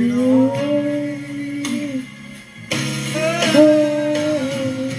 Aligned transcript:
you 0.00 0.08
know. 0.08 0.52
Oh, 3.52 4.94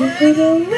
oh, 0.00 0.34
oh. 0.38 0.71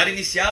salário 0.00 0.14
inicial 0.14 0.49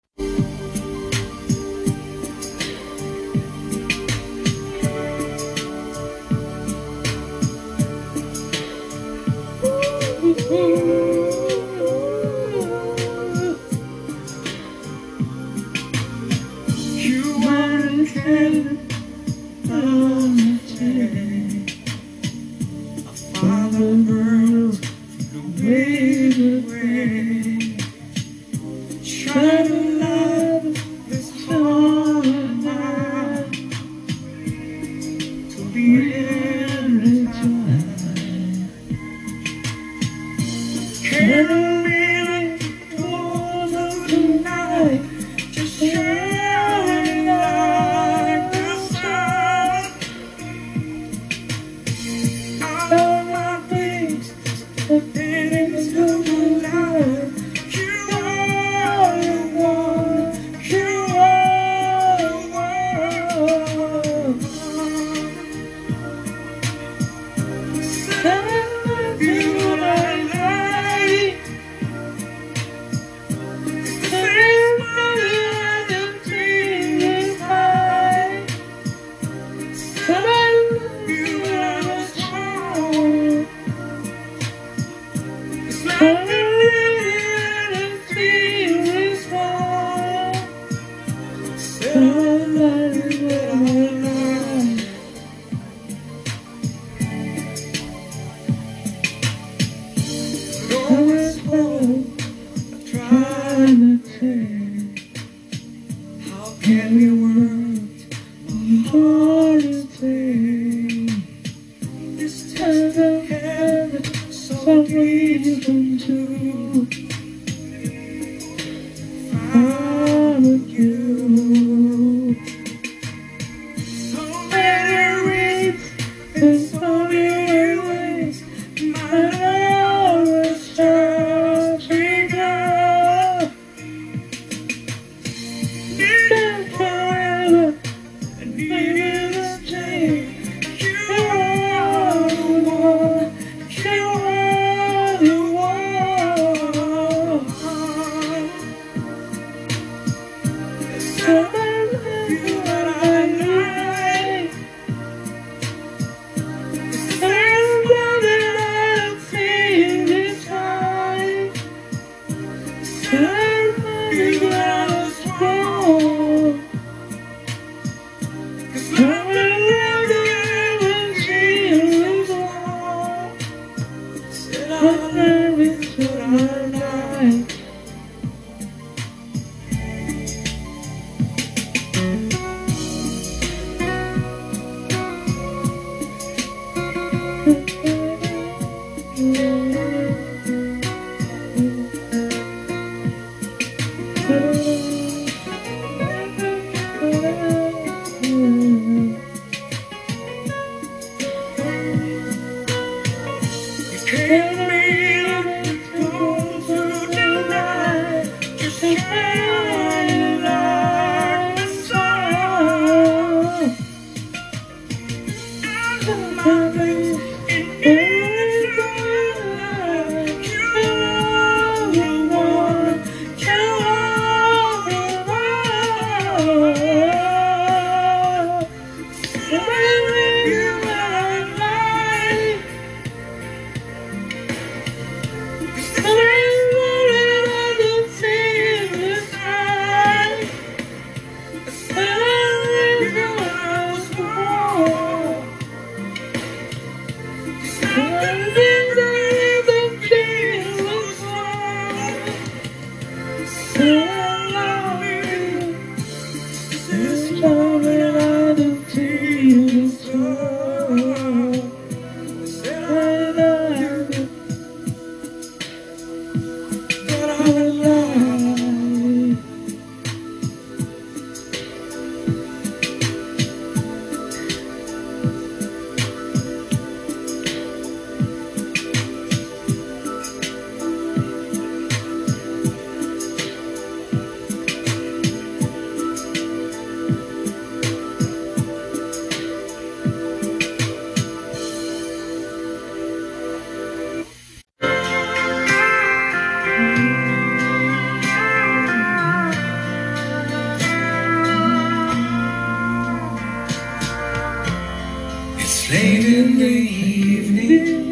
late 305.91 306.25
in 306.27 306.59
the 306.59 306.65
evening. 306.65 308.08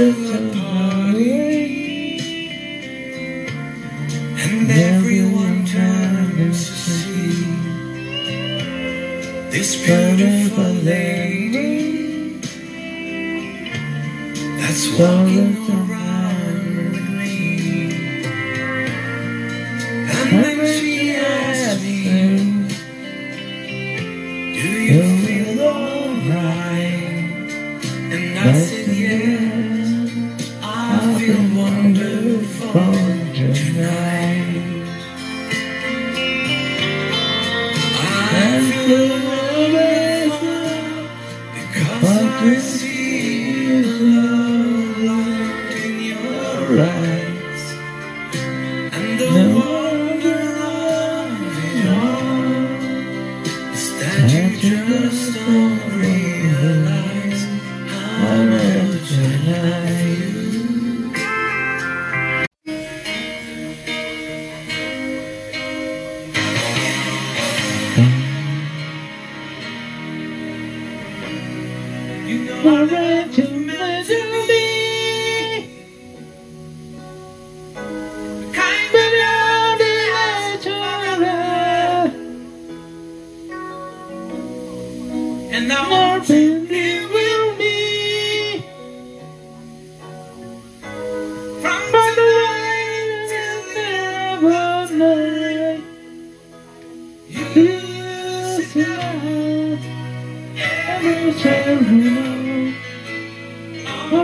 party. 0.00 1.60
And 4.42 4.70
everyone 4.70 5.66
turns 5.66 6.66
to 6.68 6.74
see 6.74 7.44
This 9.50 9.76
beautiful 9.84 10.72
lady 10.92 12.40
That's 14.58 14.88
walking 14.98 15.56
around 15.68 16.76
with 16.76 17.08
me. 17.10 17.36
And 20.08 20.66
she 20.80 21.16
asks 21.16 21.82
me 21.82 22.68
Do 24.54 24.68
you 24.88 25.02
feel 25.26 25.60
alright? 25.60 27.50
And 28.12 28.38
I 28.38 28.52
say 28.54 28.79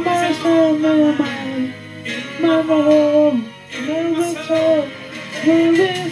my 0.01 0.33
soul, 0.33 0.79
my 0.79 1.13
mind, 1.13 1.75
my 2.41 2.63
home, 2.63 3.47
my 3.89 4.35
soul, 4.47 4.89
my 5.47 6.06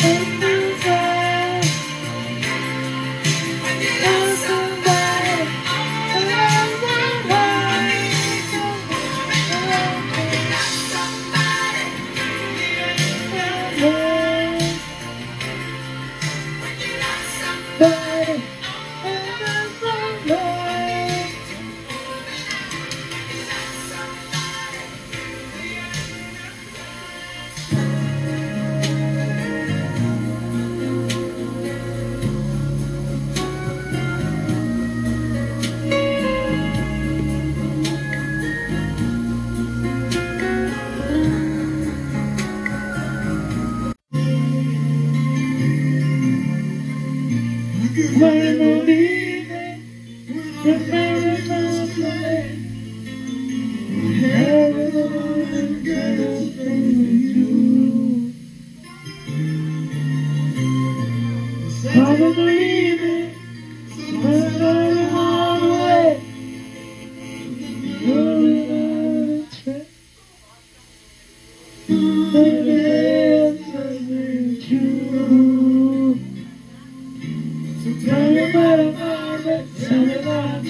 Thank 0.00 0.44
you. 0.44 0.49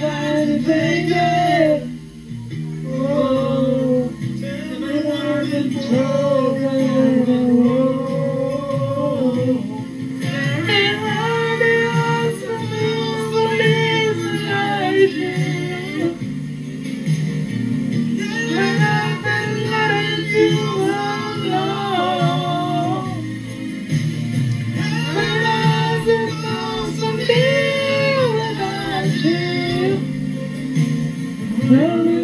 Turn 0.01 0.40
Hallelujah. 31.71 32.20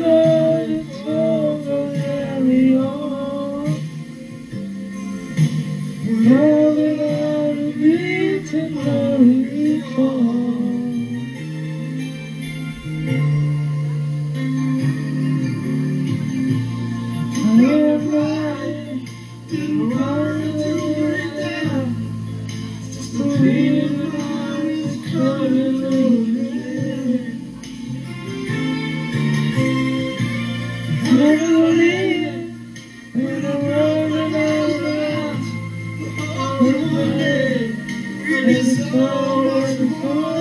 It's 38.95 40.05
all 40.05 40.36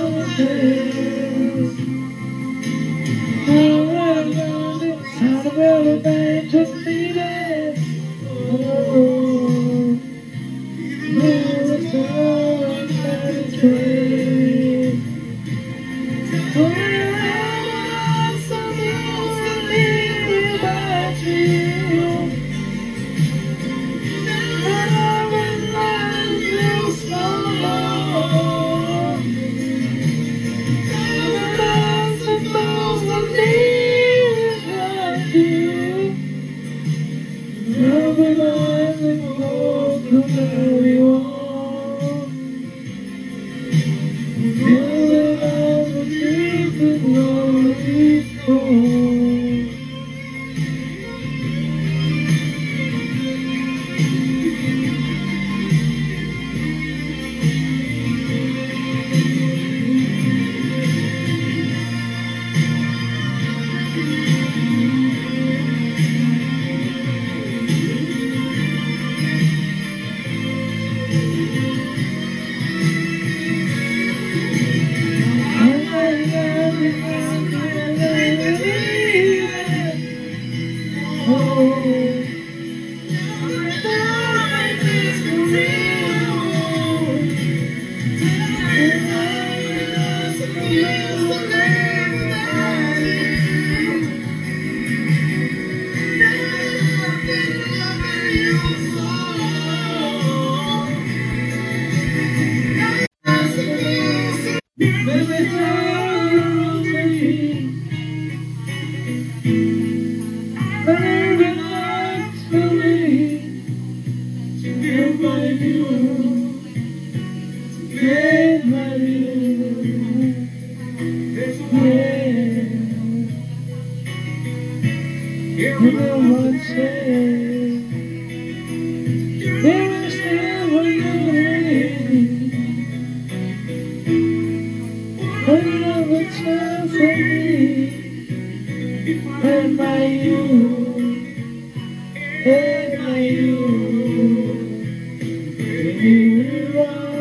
You 146.76 147.15